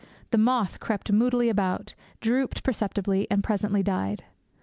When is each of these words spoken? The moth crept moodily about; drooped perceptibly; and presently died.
The 0.31 0.39
moth 0.39 0.79
crept 0.79 1.11
moodily 1.11 1.47
about; 1.47 1.93
drooped 2.21 2.63
perceptibly; 2.63 3.27
and 3.29 3.43
presently 3.43 3.83
died. 3.83 4.23